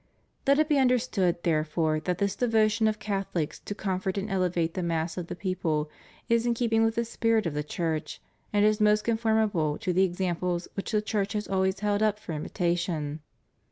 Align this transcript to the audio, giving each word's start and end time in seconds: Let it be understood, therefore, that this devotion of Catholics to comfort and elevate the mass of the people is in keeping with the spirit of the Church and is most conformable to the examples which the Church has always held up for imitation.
Let 0.47 0.57
it 0.57 0.67
be 0.67 0.79
understood, 0.79 1.43
therefore, 1.43 1.99
that 1.99 2.17
this 2.17 2.35
devotion 2.35 2.87
of 2.87 2.97
Catholics 2.97 3.59
to 3.59 3.75
comfort 3.75 4.17
and 4.17 4.31
elevate 4.31 4.73
the 4.73 4.81
mass 4.81 5.15
of 5.15 5.27
the 5.27 5.35
people 5.35 5.91
is 6.27 6.43
in 6.43 6.55
keeping 6.55 6.83
with 6.83 6.95
the 6.95 7.05
spirit 7.05 7.45
of 7.45 7.53
the 7.53 7.61
Church 7.63 8.19
and 8.51 8.65
is 8.65 8.81
most 8.81 9.03
conformable 9.03 9.77
to 9.77 9.93
the 9.93 10.03
examples 10.03 10.67
which 10.73 10.91
the 10.91 11.03
Church 11.03 11.33
has 11.33 11.47
always 11.47 11.81
held 11.81 12.01
up 12.01 12.17
for 12.17 12.33
imitation. 12.33 13.19